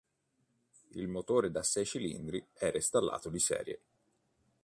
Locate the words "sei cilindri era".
1.61-2.75